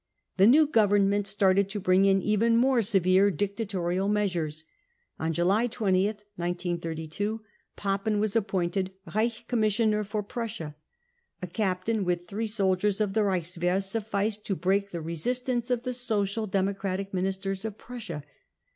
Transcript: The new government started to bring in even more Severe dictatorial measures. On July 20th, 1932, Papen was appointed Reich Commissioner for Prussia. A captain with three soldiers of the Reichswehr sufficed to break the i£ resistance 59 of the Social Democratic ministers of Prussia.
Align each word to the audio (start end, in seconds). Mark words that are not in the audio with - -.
The 0.37 0.47
new 0.47 0.65
government 0.65 1.27
started 1.27 1.69
to 1.69 1.79
bring 1.79 2.05
in 2.05 2.23
even 2.23 2.57
more 2.57 2.81
Severe 2.81 3.29
dictatorial 3.29 4.07
measures. 4.07 4.65
On 5.19 5.31
July 5.31 5.67
20th, 5.67 6.23
1932, 6.37 7.41
Papen 7.75 8.19
was 8.19 8.35
appointed 8.35 8.93
Reich 9.13 9.45
Commissioner 9.47 10.03
for 10.03 10.23
Prussia. 10.23 10.75
A 11.43 11.45
captain 11.45 12.03
with 12.03 12.25
three 12.27 12.47
soldiers 12.47 12.99
of 12.99 13.13
the 13.13 13.21
Reichswehr 13.21 13.79
sufficed 13.79 14.43
to 14.47 14.55
break 14.55 14.89
the 14.89 14.97
i£ 14.97 15.05
resistance 15.05 15.67
59 15.67 15.77
of 15.77 15.83
the 15.83 15.93
Social 15.93 16.47
Democratic 16.47 17.13
ministers 17.13 17.63
of 17.63 17.77
Prussia. 17.77 18.23